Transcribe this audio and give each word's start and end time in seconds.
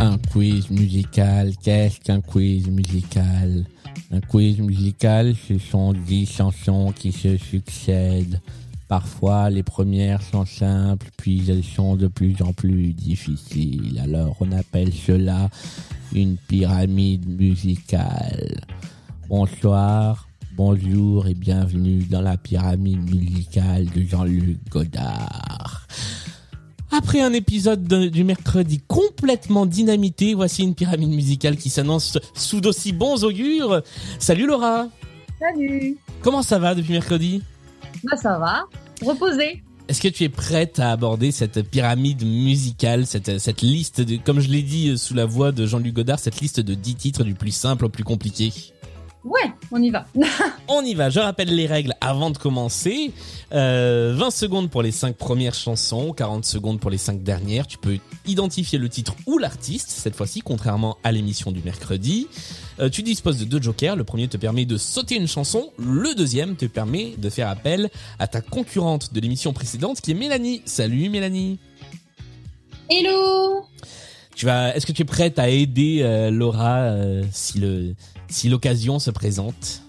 Un 0.00 0.16
quiz 0.32 0.70
musical, 0.70 1.52
qu'est-ce 1.62 2.00
qu'un 2.00 2.20
quiz 2.20 2.68
musical? 2.68 3.64
Un 4.10 4.20
quiz 4.20 4.58
musical, 4.58 5.34
ce 5.48 5.58
sont 5.58 5.92
dix 5.92 6.26
chansons 6.26 6.92
qui 6.92 7.12
se 7.12 7.36
succèdent. 7.36 8.40
Parfois, 8.88 9.50
les 9.50 9.62
premières 9.62 10.22
sont 10.22 10.46
simples, 10.46 11.08
puis 11.18 11.42
elles 11.50 11.62
sont 11.64 11.94
de 11.96 12.06
plus 12.06 12.36
en 12.40 12.54
plus 12.54 12.94
difficiles. 12.94 14.00
Alors, 14.02 14.34
on 14.40 14.50
appelle 14.52 14.92
cela 14.94 15.50
une 16.14 16.36
pyramide 16.38 17.28
musicale. 17.28 18.62
Bonsoir, 19.28 20.26
bonjour 20.56 21.26
et 21.26 21.34
bienvenue 21.34 22.04
dans 22.04 22.22
la 22.22 22.38
pyramide 22.38 23.14
musicale 23.14 23.84
de 23.94 24.00
Jean-Luc 24.02 24.56
Godard. 24.70 25.86
Après 26.90 27.20
un 27.20 27.34
épisode 27.34 27.84
de- 27.86 28.08
du 28.08 28.24
mercredi 28.24 28.80
complètement 28.88 29.66
dynamité, 29.66 30.32
voici 30.32 30.62
une 30.62 30.74
pyramide 30.74 31.10
musicale 31.10 31.58
qui 31.58 31.68
s'annonce 31.68 32.16
sous 32.32 32.62
d'aussi 32.62 32.94
bons 32.94 33.22
augures. 33.22 33.82
Salut 34.18 34.46
Laura 34.46 34.86
Salut 35.38 35.98
Comment 36.22 36.42
ça 36.42 36.58
va 36.58 36.74
depuis 36.74 36.92
mercredi? 36.92 37.42
Bah 38.04 38.16
ça 38.16 38.38
va, 38.38 38.64
reposé. 39.04 39.62
Est-ce 39.88 40.02
que 40.02 40.08
tu 40.08 40.24
es 40.24 40.28
prête 40.28 40.78
à 40.80 40.92
aborder 40.92 41.32
cette 41.32 41.62
pyramide 41.62 42.22
musicale, 42.22 43.06
cette, 43.06 43.38
cette 43.38 43.62
liste, 43.62 44.02
de, 44.02 44.16
comme 44.16 44.38
je 44.38 44.48
l'ai 44.50 44.62
dit 44.62 44.90
euh, 44.90 44.96
sous 44.98 45.14
la 45.14 45.24
voix 45.24 45.50
de 45.50 45.66
Jean-Luc 45.66 45.94
Godard, 45.94 46.18
cette 46.18 46.40
liste 46.40 46.60
de 46.60 46.74
10 46.74 46.94
titres 46.96 47.24
du 47.24 47.34
plus 47.34 47.52
simple 47.52 47.86
au 47.86 47.88
plus 47.88 48.04
compliqué? 48.04 48.52
Ouais, 49.24 49.50
on 49.72 49.82
y 49.82 49.90
va. 49.90 50.06
On 50.68 50.82
y 50.82 50.94
va, 50.94 51.10
je 51.10 51.18
rappelle 51.18 51.54
les 51.54 51.66
règles 51.66 51.94
avant 52.00 52.30
de 52.30 52.38
commencer. 52.38 53.12
Euh, 53.52 54.14
20 54.16 54.30
secondes 54.30 54.70
pour 54.70 54.82
les 54.82 54.92
5 54.92 55.16
premières 55.16 55.54
chansons, 55.54 56.12
40 56.12 56.44
secondes 56.44 56.78
pour 56.78 56.90
les 56.90 56.98
5 56.98 57.22
dernières. 57.22 57.66
Tu 57.66 57.78
peux 57.78 57.98
identifier 58.26 58.78
le 58.78 58.88
titre 58.88 59.14
ou 59.26 59.38
l'artiste, 59.38 59.90
cette 59.90 60.14
fois-ci, 60.14 60.40
contrairement 60.40 60.98
à 61.02 61.12
l'émission 61.12 61.50
du 61.50 61.62
mercredi. 61.62 62.28
Euh, 62.80 62.88
tu 62.88 63.02
disposes 63.02 63.38
de 63.38 63.44
deux 63.44 63.60
jokers. 63.60 63.96
Le 63.96 64.04
premier 64.04 64.28
te 64.28 64.36
permet 64.36 64.64
de 64.64 64.76
sauter 64.76 65.16
une 65.16 65.26
chanson. 65.26 65.72
Le 65.78 66.14
deuxième 66.14 66.56
te 66.56 66.66
permet 66.66 67.14
de 67.18 67.28
faire 67.28 67.48
appel 67.48 67.90
à 68.18 68.28
ta 68.28 68.40
concurrente 68.40 69.12
de 69.12 69.20
l'émission 69.20 69.52
précédente, 69.52 70.00
qui 70.00 70.12
est 70.12 70.14
Mélanie. 70.14 70.62
Salut 70.64 71.08
Mélanie. 71.08 71.58
Hello 72.90 73.64
Tu 74.34 74.46
vas, 74.46 74.74
est-ce 74.74 74.86
que 74.86 74.92
tu 74.92 75.02
es 75.02 75.04
prête 75.04 75.38
à 75.38 75.48
aider 75.48 76.00
euh, 76.02 76.30
Laura 76.30 76.78
euh, 76.82 77.24
si 77.32 77.58
le, 77.58 77.94
si 78.28 78.48
l'occasion 78.48 78.98
se 78.98 79.10
présente? 79.10 79.82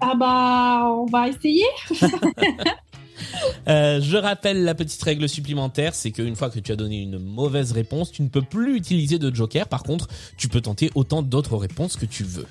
Ah 0.00 0.14
bah 0.14 0.84
on 0.86 1.06
va 1.06 1.28
essayer. 1.28 1.66
Euh, 3.68 4.00
je 4.00 4.16
rappelle 4.16 4.64
la 4.64 4.74
petite 4.74 5.02
règle 5.02 5.28
supplémentaire, 5.28 5.94
c'est 5.94 6.10
qu'une 6.10 6.36
fois 6.36 6.50
que 6.50 6.58
tu 6.58 6.72
as 6.72 6.76
donné 6.76 7.02
une 7.02 7.18
mauvaise 7.18 7.72
réponse, 7.72 8.10
tu 8.10 8.22
ne 8.22 8.28
peux 8.28 8.42
plus 8.42 8.76
utiliser 8.76 9.18
de 9.18 9.34
joker. 9.34 9.68
Par 9.68 9.82
contre, 9.82 10.08
tu 10.36 10.48
peux 10.48 10.60
tenter 10.60 10.90
autant 10.94 11.22
d'autres 11.22 11.56
réponses 11.56 11.96
que 11.96 12.06
tu 12.06 12.24
veux. 12.24 12.46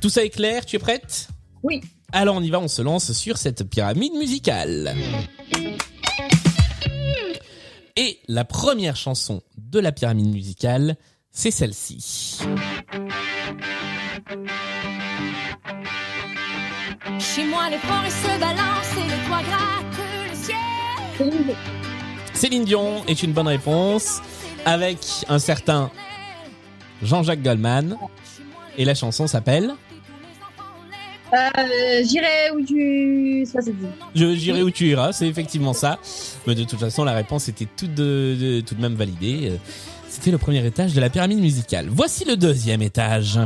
Tout 0.00 0.08
ça 0.08 0.24
est 0.24 0.30
clair? 0.30 0.64
Tu 0.66 0.76
es 0.76 0.78
prête? 0.78 1.28
Oui. 1.62 1.80
Alors 2.12 2.36
on 2.36 2.42
y 2.42 2.50
va, 2.50 2.60
on 2.60 2.68
se 2.68 2.82
lance 2.82 3.12
sur 3.12 3.38
cette 3.38 3.64
pyramide 3.64 4.12
musicale. 4.14 4.94
Et 7.96 8.20
la 8.28 8.44
première 8.44 8.96
chanson 8.96 9.42
de 9.56 9.78
la 9.78 9.92
pyramide 9.92 10.32
musicale, 10.32 10.96
c'est 11.30 11.50
celle-ci. 11.50 12.38
Chez 17.18 17.44
moi, 17.46 17.70
les 17.70 17.78
forêts 17.78 18.10
se 18.10 18.40
balancent 18.40 18.71
Céline, 21.30 21.54
Céline 22.34 22.64
Dion 22.64 23.04
est 23.06 23.22
une 23.22 23.32
bonne 23.32 23.48
réponse 23.48 24.20
avec 24.64 24.98
un 25.28 25.38
certain 25.38 25.90
Jean-Jacques 27.02 27.42
Goldman. 27.42 27.96
Et 28.78 28.84
la 28.84 28.94
chanson 28.94 29.26
s'appelle 29.26 29.72
Euh, 31.34 31.38
J'irai 32.08 32.50
où 32.54 32.64
tu... 32.64 33.44
Ça 33.46 33.60
je 34.14 34.34
j'irai 34.34 34.62
où 34.62 34.70
tu 34.70 34.86
iras, 34.88 35.12
c'est 35.12 35.26
effectivement 35.28 35.72
ça. 35.74 35.98
Mais 36.46 36.54
de 36.54 36.64
toute 36.64 36.78
façon, 36.80 37.04
la 37.04 37.12
réponse 37.12 37.48
était 37.48 37.66
toute 37.76 37.94
de, 37.94 38.36
de- 38.40 38.60
tout 38.60 38.74
de 38.74 38.80
même 38.80 38.94
validée. 38.94 39.50
Euh, 39.50 39.56
C'était 40.08 40.30
le 40.30 40.38
premier 40.38 40.64
étage 40.66 40.94
de 40.94 41.00
la 41.00 41.10
pyramide 41.10 41.40
musicale. 41.40 41.86
Voici 41.90 42.24
le 42.24 42.36
deuxième 42.36 42.82
étage. 42.82 43.38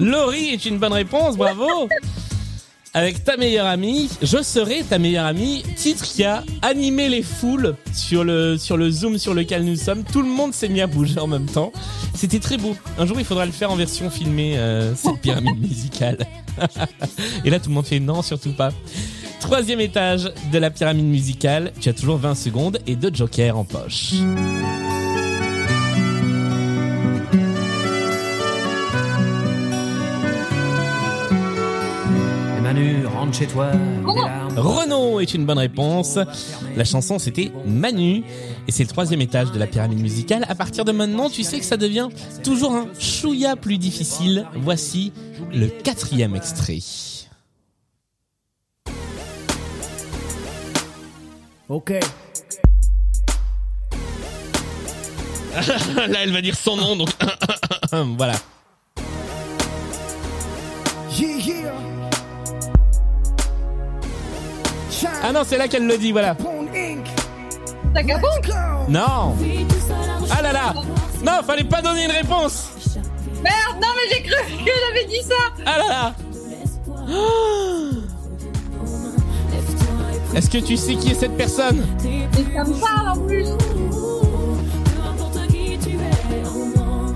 Laurie 0.00 0.48
est 0.48 0.66
une 0.66 0.78
bonne 0.78 0.92
réponse, 0.92 1.36
bravo 1.36 1.88
Avec 2.94 3.24
ta 3.24 3.36
meilleure 3.36 3.66
amie, 3.66 4.10
je 4.22 4.42
serai 4.42 4.82
ta 4.82 4.98
meilleure 4.98 5.26
amie, 5.26 5.62
titre 5.76 6.04
qui 6.04 6.24
a 6.24 6.44
animé 6.62 7.08
les 7.08 7.22
foules 7.22 7.76
sur 7.92 8.24
le, 8.24 8.56
sur 8.56 8.76
le 8.76 8.90
Zoom 8.90 9.18
sur 9.18 9.34
lequel 9.34 9.64
nous 9.64 9.76
sommes. 9.76 10.04
Tout 10.04 10.22
le 10.22 10.28
monde 10.28 10.54
s'est 10.54 10.68
mis 10.68 10.80
à 10.80 10.86
bouger 10.86 11.20
en 11.20 11.26
même 11.26 11.46
temps. 11.46 11.72
C'était 12.14 12.40
très 12.40 12.56
beau. 12.56 12.76
Un 12.98 13.06
jour, 13.06 13.18
il 13.18 13.24
faudra 13.26 13.46
le 13.46 13.52
faire 13.52 13.70
en 13.70 13.76
version 13.76 14.10
filmée, 14.10 14.56
euh, 14.58 14.94
cette 14.94 15.20
pyramide 15.20 15.60
musicale. 15.60 16.18
Et 17.44 17.50
là, 17.50 17.58
tout 17.58 17.68
le 17.68 17.74
monde 17.74 17.86
fait 17.86 18.00
non, 18.00 18.22
surtout 18.22 18.52
pas. 18.52 18.70
Troisième 19.40 19.80
étage 19.80 20.32
de 20.52 20.58
la 20.58 20.70
pyramide 20.70 21.06
musicale, 21.06 21.72
tu 21.80 21.88
as 21.88 21.92
toujours 21.92 22.16
20 22.16 22.34
secondes 22.34 22.78
et 22.86 22.96
deux 22.96 23.14
jokers 23.14 23.56
en 23.56 23.64
poche. 23.64 24.14
Rentre 33.26 33.38
chez 33.38 33.46
toi. 33.46 33.70
Renault 34.56 35.20
est 35.20 35.34
une 35.34 35.44
bonne 35.44 35.58
réponse. 35.58 36.18
La 36.76 36.84
chanson 36.84 37.18
c'était 37.18 37.50
Manu 37.66 38.22
et 38.68 38.72
c'est 38.72 38.84
le 38.84 38.88
troisième 38.88 39.20
étage 39.20 39.52
de 39.52 39.58
la 39.58 39.66
pyramide 39.66 40.00
musicale. 40.00 40.46
À 40.48 40.54
partir 40.54 40.84
de 40.84 40.92
maintenant, 40.92 41.28
tu 41.28 41.42
sais 41.42 41.58
que 41.58 41.64
ça 41.64 41.76
devient 41.76 42.08
toujours 42.44 42.72
un 42.72 42.86
chouïa 42.98 43.56
plus 43.56 43.78
difficile. 43.78 44.46
Voici 44.54 45.12
le 45.52 45.66
quatrième 45.66 46.36
extrait. 46.36 46.78
Ok. 51.68 51.90
Là, 55.96 56.18
elle 56.22 56.32
va 56.32 56.42
dire 56.42 56.54
son 56.54 56.76
nom, 56.76 56.96
donc 56.96 57.08
voilà. 58.18 58.34
Yeah, 61.18 61.38
yeah. 61.38 62.15
Ah 65.22 65.32
non, 65.32 65.42
c'est 65.46 65.58
là 65.58 65.68
qu'elle 65.68 65.86
le 65.86 65.98
dit, 65.98 66.12
voilà. 66.12 66.36
Non. 68.88 69.34
Ah 70.30 70.42
là 70.42 70.52
là. 70.52 70.74
Non, 71.24 71.32
fallait 71.46 71.64
pas 71.64 71.82
donner 71.82 72.04
une 72.04 72.10
réponse. 72.10 72.70
Merde, 73.42 73.76
non 73.80 73.88
mais 73.96 74.14
j'ai 74.14 74.22
cru 74.22 74.64
que 74.64 74.70
j'avais 74.88 75.06
dit 75.06 75.22
ça 75.22 75.34
Ah 75.64 75.78
là 75.78 75.88
là. 75.88 76.14
Est-ce 80.34 80.50
que 80.50 80.58
tu 80.58 80.76
sais 80.76 80.94
qui 80.94 81.12
est 81.12 81.14
cette 81.14 81.36
personne? 81.36 81.86
Et 82.04 82.54
ça 82.54 82.64
me 82.64 82.80
parle 82.80 83.08
en 83.08 83.26
plus 83.26 83.46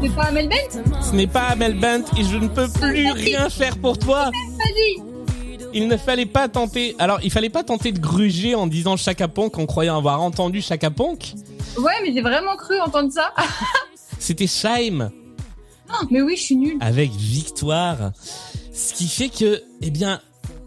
C'est 0.03 0.15
pas 0.15 0.23
Amel 0.25 0.49
Bent? 0.49 1.03
Ce 1.03 1.15
n'est 1.15 1.27
pas 1.27 1.41
Amel 1.51 1.79
Bent 1.79 2.05
et 2.19 2.25
je 2.25 2.37
ne 2.37 2.49
peux 2.49 2.69
plus 2.69 3.11
rien 3.13 3.51
faire 3.51 3.77
pour 3.77 3.99
toi. 3.99 4.31
Vas-y 4.59 5.10
Il 5.73 5.89
ne 5.89 5.97
fallait 5.97 6.27
pas 6.27 6.49
tenter. 6.49 6.97
Alors, 6.99 7.21
il 7.23 7.31
fallait 7.31 7.51
pas 7.51 7.63
tenter 7.63 7.93
de 7.93 7.99
gruger 7.99 8.55
en 8.55 8.67
disant 8.67 8.97
Chaka 8.97 9.29
Ponk 9.29 9.59
en 9.59 9.67
croyant 9.67 9.97
avoir 9.97 10.21
entendu 10.21 10.61
Chaka 10.61 10.91
Ponk. 10.91 11.35
Ouais, 11.79 11.93
mais 12.03 12.13
j'ai 12.13 12.23
vraiment 12.23 12.57
cru 12.57 12.81
entendre 12.81 13.13
ça. 13.13 13.33
C'était 14.19 14.47
Shaim 14.47 15.11
mais 16.11 16.23
oui, 16.23 16.37
je 16.37 16.43
suis 16.43 16.57
nulle. 16.57 16.77
avec 16.81 17.11
Victoire. 17.13 18.13
Ce 18.73 18.95
qui 18.95 19.09
fait 19.09 19.29
que, 19.29 19.63
eh 19.83 19.91
bien, 19.91 20.21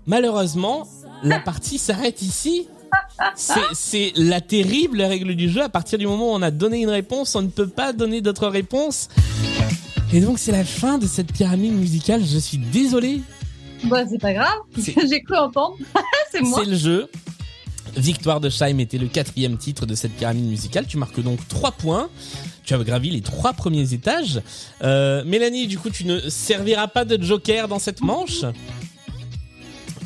malheureusement, 0.05 0.87
la 1.23 1.39
partie 1.39 1.77
s'arrête 1.77 2.21
ici. 2.21 2.67
C'est, 3.35 3.61
c'est 3.73 4.13
la 4.15 4.41
terrible 4.41 5.01
règle 5.01 5.35
du 5.35 5.49
jeu. 5.49 5.63
À 5.63 5.69
partir 5.69 5.97
du 5.97 6.05
moment 6.05 6.31
où 6.31 6.35
on 6.35 6.41
a 6.41 6.51
donné 6.51 6.81
une 6.81 6.89
réponse, 6.89 7.35
on 7.35 7.41
ne 7.41 7.47
peut 7.47 7.67
pas 7.67 7.93
donner 7.93 8.21
d'autres 8.21 8.47
réponses. 8.47 9.07
Et 10.11 10.19
donc, 10.19 10.37
c'est 10.37 10.51
la 10.51 10.63
fin 10.63 10.97
de 10.99 11.07
cette 11.07 11.31
pyramide 11.31 11.73
musicale. 11.73 12.21
Je 12.23 12.37
suis 12.37 12.57
désolé. 12.57 13.21
Bah, 13.85 14.03
c'est 14.09 14.19
pas 14.19 14.33
grave. 14.33 14.59
J'ai 14.77 15.21
cru 15.21 15.35
entendre. 15.35 15.77
c'est 16.31 16.41
moi. 16.41 16.61
C'est 16.63 16.69
le 16.69 16.77
jeu. 16.77 17.09
Victoire 17.95 18.39
de 18.39 18.49
Scheim 18.49 18.79
était 18.79 18.97
le 18.97 19.07
quatrième 19.07 19.57
titre 19.57 19.85
de 19.85 19.93
cette 19.93 20.13
pyramide 20.13 20.45
musicale. 20.45 20.87
Tu 20.87 20.97
marques 20.97 21.21
donc 21.21 21.47
3 21.47 21.71
points. 21.71 22.09
Tu 22.65 22.73
as 22.73 22.77
gravi 22.77 23.09
les 23.09 23.21
trois 23.21 23.53
premiers 23.53 23.93
étages. 23.93 24.41
Euh, 24.83 25.23
Mélanie, 25.25 25.67
du 25.67 25.77
coup, 25.77 25.89
tu 25.89 26.05
ne 26.05 26.29
serviras 26.29 26.87
pas 26.87 27.03
de 27.03 27.21
joker 27.21 27.67
dans 27.67 27.79
cette 27.79 28.01
manche. 28.01 28.45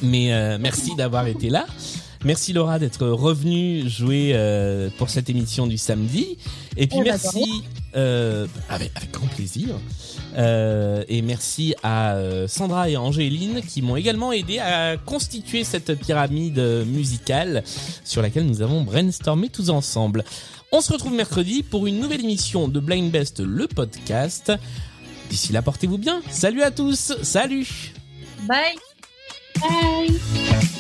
Mais 0.02 0.34
euh, 0.34 0.58
merci 0.60 0.96
d'avoir 0.96 1.28
été 1.28 1.50
là. 1.50 1.66
Merci 2.26 2.52
Laura 2.52 2.80
d'être 2.80 3.08
revenue 3.08 3.88
jouer 3.88 4.32
euh, 4.34 4.90
pour 4.98 5.10
cette 5.10 5.30
émission 5.30 5.68
du 5.68 5.78
samedi. 5.78 6.38
Et 6.76 6.88
puis 6.88 6.98
Eh 7.00 7.04
ben, 7.04 7.12
merci 7.12 7.64
euh, 7.98 8.46
avec, 8.70 8.92
avec 8.96 9.12
grand 9.12 9.28
plaisir. 9.28 9.70
Euh, 10.38 11.04
et 11.08 11.22
merci 11.24 11.74
à 11.82 12.14
euh, 12.14 12.48
Sandra 12.48 12.90
et 12.90 12.98
Angéline 12.98 13.62
qui 13.62 13.82
m'ont 13.82 13.96
également 13.96 14.32
aidé 14.32 14.60
à 14.60 14.98
constituer 14.98 15.64
cette 15.64 15.96
pyramide 15.96 16.60
musicale 16.86 17.64
sur 18.04 18.22
laquelle 18.22 18.46
nous 18.46 18.62
avons 18.62 18.82
brainstormé 18.84 19.50
tous 19.50 19.70
ensemble. 19.70 20.24
On 20.72 20.82
se 20.82 20.94
retrouve 20.94 21.14
mercredi 21.14 21.64
pour 21.64 21.88
une 21.88 22.00
nouvelle 22.00 22.24
émission 22.24 22.68
de 22.68 22.80
Blind 22.80 23.10
Best, 23.10 23.40
le 23.40 23.68
podcast. 23.68 24.52
D'ici 25.30 25.52
là, 25.52 25.62
portez-vous 25.62 25.98
bien. 25.98 26.22
Salut 26.30 26.62
à 26.62 26.72
tous. 26.72 27.14
Salut. 27.24 27.94
Bye. 28.48 28.76
Bye. 29.60 30.77